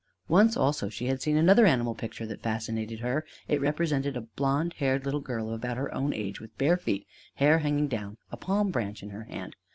Once 0.27 0.57
also 0.57 0.89
she 0.89 1.05
had 1.05 1.21
seen 1.21 1.37
another 1.37 1.63
animal 1.67 1.93
picture 1.93 2.25
that 2.25 2.41
fascinated 2.41 3.01
her: 3.01 3.23
it 3.47 3.61
represented 3.61 4.17
a 4.17 4.21
blond 4.21 4.73
haired 4.79 5.05
little 5.05 5.19
girl 5.19 5.49
of 5.49 5.53
about 5.53 5.77
her 5.77 5.93
own 5.93 6.11
age, 6.11 6.39
with 6.41 6.57
bare 6.57 6.75
feet, 6.75 7.05
hair 7.35 7.59
hanging 7.59 7.87
down, 7.87 8.17
a 8.31 8.35
palm 8.35 8.71
branch 8.71 9.03
in 9.03 9.11
her 9.11 9.25
hand. 9.25 9.55